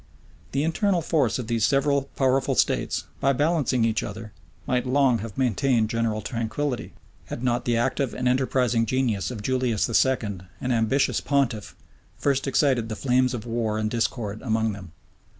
The 0.51 0.63
internal 0.63 1.03
force 1.03 1.37
of 1.37 1.45
these 1.45 1.63
several 1.63 2.05
powerful 2.15 2.55
states, 2.55 3.03
by 3.19 3.33
balancing 3.33 3.85
each 3.85 4.01
other, 4.01 4.33
might 4.65 4.87
long 4.87 5.19
have 5.19 5.37
maintained 5.37 5.91
general 5.91 6.23
tranquillity, 6.23 6.93
had 7.25 7.43
not 7.43 7.65
the 7.65 7.77
active 7.77 8.11
and 8.15 8.27
enterprising 8.27 8.87
genius 8.87 9.29
of 9.29 9.43
Julius 9.43 9.87
II., 9.87 10.39
an 10.59 10.71
ambitious 10.71 11.21
pontiff, 11.21 11.75
first 12.17 12.47
excited 12.47 12.89
the 12.89 12.95
flames 12.95 13.35
of 13.35 13.45
war 13.45 13.77
and 13.77 13.91
discord 13.91 14.41
among 14.41 14.71
them. 14.73 14.91